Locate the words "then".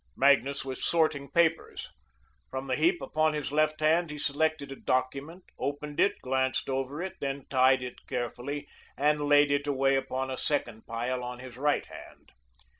7.21-7.45